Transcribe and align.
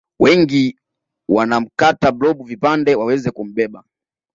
Wengi 0.19 0.79
wanamkata 1.29 2.11
blob 2.11 2.43
vipande 2.45 2.95
waweze 2.95 3.31
kumbeba 3.31 3.83